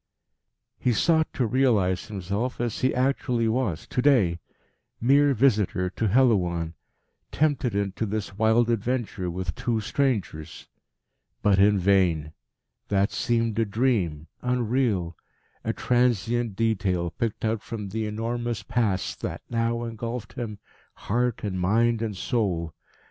He 0.79 0.93
sought 0.93 1.31
to 1.33 1.45
realise 1.45 2.07
himself 2.07 2.59
as 2.59 2.81
he 2.81 2.91
actually 2.91 3.47
was 3.47 3.85
to 3.85 4.01
day 4.01 4.39
mere 4.99 5.35
visitor 5.35 5.91
to 5.91 6.07
Helouan, 6.07 6.73
tempted 7.31 7.75
into 7.75 8.07
this 8.07 8.35
wild 8.35 8.71
adventure 8.71 9.29
with 9.29 9.53
two 9.53 9.79
strangers. 9.79 10.67
But 11.43 11.59
in 11.59 11.77
vain. 11.77 12.33
That 12.87 13.11
seemed 13.11 13.59
a 13.59 13.65
dream, 13.65 14.25
unreal, 14.41 15.15
a 15.63 15.71
transient 15.71 16.55
detail 16.55 17.11
picked 17.11 17.45
out 17.45 17.61
from 17.61 17.89
the 17.89 18.07
enormous 18.07 18.63
Past 18.63 19.21
that 19.21 19.43
now 19.51 19.83
engulfed 19.83 20.33
him, 20.33 20.57
heart 20.95 21.43
and 21.43 21.59
mind 21.61 22.01
and 22.01 22.17
soul. 22.17 22.73